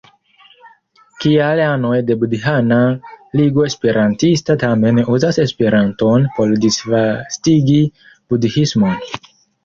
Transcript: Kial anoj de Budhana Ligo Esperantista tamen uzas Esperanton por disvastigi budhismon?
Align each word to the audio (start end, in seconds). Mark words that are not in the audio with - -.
Kial 1.23 1.59
anoj 1.63 1.97
de 2.05 2.13
Budhana 2.21 2.79
Ligo 3.39 3.65
Esperantista 3.67 4.55
tamen 4.63 5.01
uzas 5.17 5.39
Esperanton 5.43 6.25
por 6.39 6.55
disvastigi 6.63 7.77
budhismon? 8.35 8.97